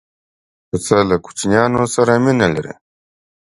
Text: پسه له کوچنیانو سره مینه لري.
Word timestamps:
پسه 0.67 0.97
له 1.09 1.15
کوچنیانو 1.25 1.81
سره 1.95 2.13
مینه 2.23 2.47
لري. 2.55 2.73